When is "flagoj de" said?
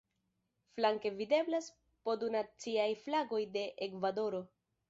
3.05-3.67